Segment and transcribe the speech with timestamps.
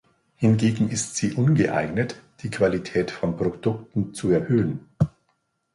[0.35, 4.89] Hingegen ist sie ungeeignet, die Qualität von Produkten "zu erhöhen".